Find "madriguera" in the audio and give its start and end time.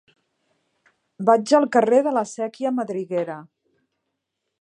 2.79-3.37